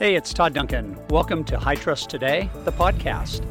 Hey, 0.00 0.14
it's 0.14 0.32
Todd 0.32 0.54
Duncan. 0.54 0.98
Welcome 1.10 1.44
to 1.44 1.58
High 1.58 1.74
Trust 1.74 2.08
Today, 2.08 2.48
the 2.64 2.72
podcast. 2.72 3.44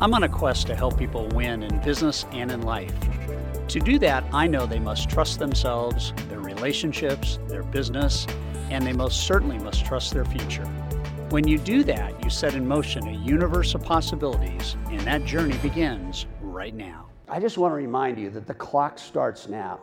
I'm 0.00 0.14
on 0.14 0.22
a 0.22 0.30
quest 0.30 0.66
to 0.68 0.74
help 0.74 0.96
people 0.96 1.28
win 1.34 1.62
in 1.62 1.78
business 1.82 2.24
and 2.32 2.50
in 2.50 2.62
life. 2.62 2.94
To 3.68 3.78
do 3.78 3.98
that, 3.98 4.24
I 4.32 4.46
know 4.46 4.64
they 4.64 4.78
must 4.78 5.10
trust 5.10 5.38
themselves, 5.38 6.14
their 6.30 6.40
relationships, 6.40 7.38
their 7.48 7.62
business, 7.62 8.26
and 8.70 8.86
they 8.86 8.94
most 8.94 9.26
certainly 9.26 9.58
must 9.58 9.84
trust 9.84 10.14
their 10.14 10.24
future. 10.24 10.64
When 11.28 11.46
you 11.46 11.58
do 11.58 11.84
that, 11.84 12.24
you 12.24 12.30
set 12.30 12.54
in 12.54 12.66
motion 12.66 13.06
a 13.06 13.12
universe 13.12 13.74
of 13.74 13.82
possibilities, 13.82 14.78
and 14.88 15.00
that 15.00 15.26
journey 15.26 15.58
begins 15.58 16.24
right 16.40 16.74
now. 16.74 17.10
I 17.28 17.40
just 17.40 17.58
want 17.58 17.72
to 17.72 17.76
remind 17.76 18.18
you 18.18 18.30
that 18.30 18.46
the 18.46 18.54
clock 18.54 18.98
starts 18.98 19.50
now. 19.50 19.80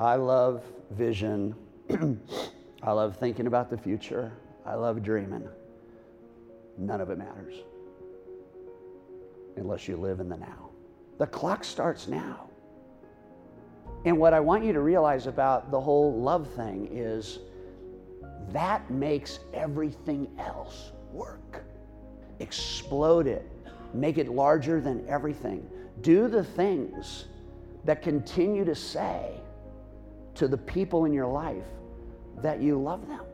I 0.00 0.16
love 0.16 0.64
vision. 0.90 1.54
I 2.82 2.90
love 2.90 3.16
thinking 3.16 3.46
about 3.46 3.70
the 3.70 3.78
future. 3.78 4.32
I 4.66 4.74
love 4.74 5.02
dreaming. 5.02 5.48
None 6.78 7.00
of 7.00 7.10
it 7.10 7.18
matters 7.18 7.54
unless 9.56 9.86
you 9.86 9.96
live 9.96 10.20
in 10.20 10.28
the 10.28 10.36
now. 10.36 10.70
The 11.18 11.26
clock 11.26 11.64
starts 11.64 12.08
now. 12.08 12.48
And 14.04 14.18
what 14.18 14.34
I 14.34 14.40
want 14.40 14.64
you 14.64 14.72
to 14.72 14.80
realize 14.80 15.26
about 15.26 15.70
the 15.70 15.80
whole 15.80 16.20
love 16.20 16.52
thing 16.54 16.88
is 16.90 17.38
that 18.50 18.90
makes 18.90 19.40
everything 19.52 20.28
else 20.38 20.92
work. 21.12 21.64
Explode 22.40 23.26
it, 23.26 23.48
make 23.92 24.18
it 24.18 24.28
larger 24.28 24.80
than 24.80 25.06
everything. 25.08 25.68
Do 26.00 26.28
the 26.28 26.42
things 26.42 27.26
that 27.84 28.02
continue 28.02 28.64
to 28.64 28.74
say 28.74 29.40
to 30.34 30.48
the 30.48 30.58
people 30.58 31.04
in 31.04 31.12
your 31.12 31.28
life 31.28 31.64
that 32.42 32.60
you 32.60 32.80
love 32.80 33.06
them. 33.06 33.24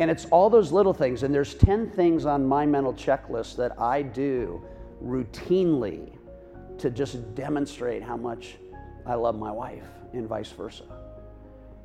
And 0.00 0.10
it's 0.10 0.24
all 0.26 0.48
those 0.48 0.72
little 0.72 0.94
things. 0.94 1.22
And 1.22 1.32
there's 1.32 1.54
10 1.54 1.90
things 1.90 2.24
on 2.24 2.44
my 2.44 2.64
mental 2.64 2.94
checklist 2.94 3.56
that 3.56 3.78
I 3.78 4.00
do 4.00 4.62
routinely 5.04 6.16
to 6.78 6.90
just 6.90 7.34
demonstrate 7.34 8.02
how 8.02 8.16
much 8.16 8.56
I 9.04 9.14
love 9.14 9.38
my 9.38 9.52
wife 9.52 9.84
and 10.14 10.26
vice 10.26 10.50
versa. 10.50 10.84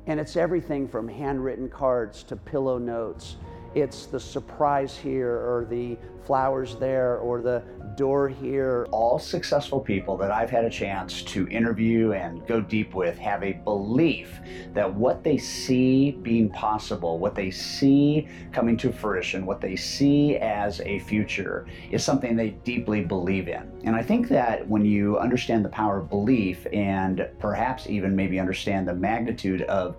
And 0.06 0.18
it's 0.18 0.34
everything 0.34 0.88
from 0.88 1.06
handwritten 1.06 1.68
cards 1.68 2.22
to 2.24 2.36
pillow 2.36 2.78
notes 2.78 3.36
it's 3.76 4.06
the 4.06 4.18
surprise 4.18 4.96
here 4.96 5.30
or 5.30 5.66
the 5.68 5.98
flowers 6.24 6.76
there 6.76 7.18
or 7.18 7.40
the 7.40 7.62
door 7.96 8.28
here. 8.28 8.86
All 8.90 9.18
successful 9.18 9.80
people 9.80 10.16
that 10.16 10.30
I've 10.30 10.50
had 10.50 10.64
a 10.64 10.70
chance 10.70 11.22
to 11.22 11.46
interview 11.48 12.12
and 12.12 12.46
go 12.46 12.60
deep 12.60 12.94
with 12.94 13.16
have 13.18 13.42
a 13.42 13.52
belief 13.52 14.40
that 14.74 14.92
what 14.92 15.22
they 15.22 15.38
see 15.38 16.10
being 16.10 16.50
possible, 16.50 17.18
what 17.18 17.34
they 17.34 17.50
see 17.50 18.28
coming 18.52 18.76
to 18.78 18.92
fruition, 18.92 19.46
what 19.46 19.60
they 19.60 19.76
see 19.76 20.36
as 20.36 20.80
a 20.80 20.98
future 21.00 21.66
is 21.90 22.04
something 22.04 22.36
they 22.36 22.50
deeply 22.50 23.02
believe 23.02 23.48
in. 23.48 23.70
And 23.84 23.94
I 23.94 24.02
think 24.02 24.28
that 24.28 24.66
when 24.68 24.84
you 24.84 25.18
understand 25.18 25.64
the 25.64 25.70
power 25.70 25.98
of 25.98 26.10
belief 26.10 26.66
and 26.72 27.28
perhaps 27.38 27.88
even 27.88 28.16
maybe 28.16 28.40
understand 28.40 28.88
the 28.88 28.94
magnitude 28.94 29.62
of 29.62 29.96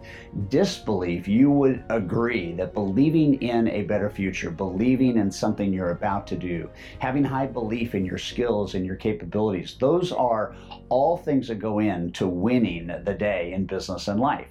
disbelief, 0.49 1.27
you 1.27 1.49
would 1.49 1.83
agree 1.89 2.53
that 2.53 2.73
believing 2.73 3.41
in 3.41 3.66
a 3.67 3.83
better 3.83 4.09
future, 4.09 4.51
believing 4.51 5.17
in 5.17 5.31
something 5.31 5.73
you're 5.73 5.91
about 5.91 6.27
to 6.27 6.35
do, 6.35 6.69
having 6.99 7.23
high 7.23 7.47
belief 7.47 7.95
in 7.95 8.05
your 8.05 8.17
skills 8.17 8.75
and 8.75 8.85
your 8.85 8.95
capabilities. 8.95 9.75
Those 9.79 10.11
are 10.11 10.55
all 10.89 11.17
things 11.17 11.47
that 11.47 11.55
go 11.55 11.79
into 11.79 12.27
winning 12.27 12.87
the 12.87 13.13
day 13.13 13.53
in 13.53 13.65
business 13.65 14.07
and 14.07 14.19
life. 14.19 14.47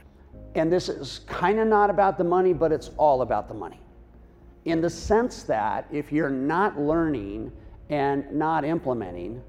And 0.54 0.72
this 0.72 0.88
is 0.88 1.20
kind 1.26 1.58
of 1.58 1.68
not 1.68 1.90
about 1.90 2.16
the 2.16 2.24
money, 2.24 2.52
but 2.52 2.72
it's 2.72 2.90
all 2.96 3.22
about 3.22 3.48
the 3.48 3.54
money. 3.54 3.80
In 4.64 4.80
the 4.80 4.90
sense 4.90 5.42
that 5.44 5.86
if 5.92 6.10
you're 6.10 6.30
not 6.30 6.80
learning 6.80 7.52
and 7.90 8.30
not 8.32 8.64
implementing, 8.64 9.42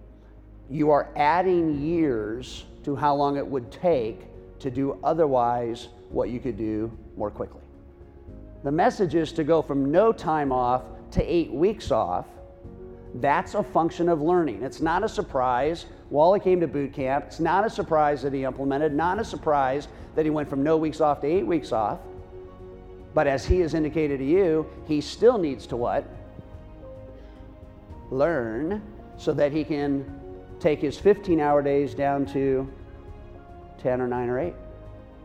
you 0.70 0.92
are 0.92 1.10
adding 1.16 1.82
years 1.82 2.66
to 2.84 2.96
how 2.96 3.16
long 3.16 3.38
it 3.38 3.48
would 3.48 3.72
take 3.72 4.28
to 4.60 4.70
do 4.70 5.00
otherwise 5.04 5.88
what 6.10 6.30
you 6.30 6.40
could 6.40 6.58
do 6.58 6.92
more 7.16 7.32
quickly. 7.32 7.62
The 8.68 8.72
message 8.74 9.16
is 9.16 9.32
to 9.32 9.46
go 9.46 9.62
from 9.62 9.94
no 9.94 10.12
time 10.12 10.52
off 10.52 10.84
to 11.12 11.24
eight 11.24 11.54
weeks 11.54 11.90
off. 11.90 12.26
That's 13.16 13.56
a 13.56 13.64
function 13.64 14.10
of 14.10 14.22
learning. 14.22 14.62
It's 14.62 14.82
not 14.82 15.06
a 15.06 15.08
surprise. 15.08 15.86
Wally 16.10 16.42
came 16.42 16.60
to 16.60 16.68
boot 16.68 16.92
camp. 16.92 17.28
It's 17.28 17.40
not 17.40 17.66
a 17.66 17.70
surprise 17.70 18.22
that 18.24 18.34
he 18.34 18.44
implemented, 18.44 18.94
not 18.94 19.22
a 19.22 19.24
surprise 19.24 19.88
that 20.16 20.26
he 20.26 20.32
went 20.32 20.50
from 20.50 20.64
no 20.64 20.76
weeks 20.76 21.00
off 21.00 21.22
to 21.22 21.28
eight 21.28 21.48
weeks 21.48 21.72
off. 21.72 22.00
But 23.14 23.26
as 23.26 23.46
he 23.46 23.62
has 23.62 23.74
indicated 23.74 24.18
to 24.18 24.26
you, 24.26 24.70
he 24.86 25.00
still 25.00 25.38
needs 25.38 25.66
to 25.68 25.78
what? 25.78 26.06
Learn 28.12 28.82
so 29.16 29.32
that 29.32 29.54
he 29.54 29.64
can 29.64 30.44
take 30.60 30.82
his 30.82 30.98
15 30.98 31.40
hour 31.40 31.62
days 31.62 31.94
down 31.94 32.26
to 32.34 32.70
10 33.82 34.02
or 34.02 34.10
9 34.10 34.28
or 34.28 34.40
8 34.40 34.54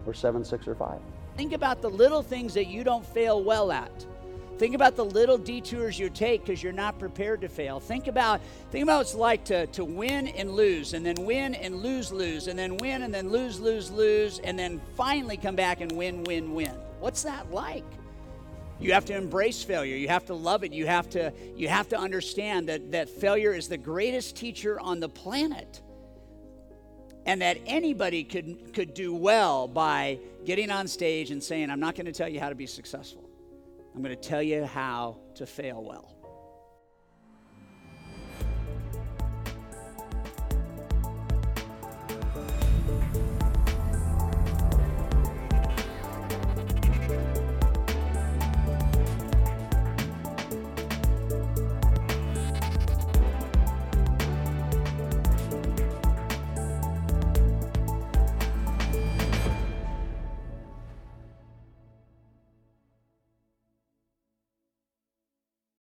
or 0.06 0.14
7, 0.14 0.44
6 0.44 0.68
or 0.68 0.76
5. 0.76 1.00
Think 1.36 1.52
about 1.52 1.80
the 1.80 1.90
little 1.90 2.22
things 2.22 2.54
that 2.54 2.66
you 2.66 2.84
don't 2.84 3.04
fail 3.04 3.42
well 3.42 3.72
at. 3.72 4.06
Think 4.58 4.74
about 4.74 4.94
the 4.94 5.04
little 5.04 5.38
detours 5.38 5.98
you 5.98 6.08
take 6.08 6.44
because 6.44 6.62
you're 6.62 6.72
not 6.72 6.98
prepared 6.98 7.40
to 7.40 7.48
fail. 7.48 7.80
Think 7.80 8.06
about 8.06 8.40
think 8.70 8.84
about 8.84 8.98
what 8.98 9.00
it's 9.02 9.14
like 9.14 9.44
to, 9.46 9.66
to 9.68 9.84
win 9.84 10.28
and 10.28 10.52
lose, 10.52 10.94
and 10.94 11.04
then 11.04 11.16
win 11.24 11.54
and 11.54 11.82
lose, 11.82 12.12
lose, 12.12 12.46
and 12.46 12.58
then 12.58 12.76
win 12.76 13.02
and 13.02 13.12
then 13.12 13.30
lose, 13.30 13.58
lose, 13.58 13.90
lose, 13.90 14.38
and 14.40 14.58
then 14.58 14.80
finally 14.96 15.36
come 15.36 15.56
back 15.56 15.80
and 15.80 15.90
win, 15.92 16.22
win, 16.24 16.54
win. 16.54 16.74
What's 17.00 17.22
that 17.24 17.50
like? 17.50 17.84
You 18.78 18.92
have 18.92 19.04
to 19.06 19.16
embrace 19.16 19.62
failure. 19.62 19.96
You 19.96 20.08
have 20.08 20.26
to 20.26 20.34
love 20.34 20.64
it. 20.64 20.72
You 20.72 20.86
have 20.86 21.08
to 21.10 21.32
you 21.56 21.68
have 21.68 21.88
to 21.88 21.98
understand 21.98 22.68
that, 22.68 22.92
that 22.92 23.08
failure 23.08 23.54
is 23.54 23.68
the 23.68 23.78
greatest 23.78 24.36
teacher 24.36 24.78
on 24.78 25.00
the 25.00 25.08
planet 25.08 25.80
and 27.26 27.42
that 27.42 27.58
anybody 27.66 28.24
could, 28.24 28.72
could 28.74 28.94
do 28.94 29.14
well 29.14 29.68
by 29.68 30.18
getting 30.44 30.70
on 30.70 30.88
stage 30.88 31.30
and 31.30 31.42
saying, 31.42 31.70
I'm 31.70 31.80
not 31.80 31.94
going 31.94 32.06
to 32.06 32.12
tell 32.12 32.28
you 32.28 32.40
how 32.40 32.48
to 32.48 32.54
be 32.54 32.66
successful. 32.66 33.28
I'm 33.94 34.02
going 34.02 34.16
to 34.16 34.28
tell 34.28 34.42
you 34.42 34.64
how 34.64 35.18
to 35.34 35.46
fail 35.46 35.82
well. 35.82 36.21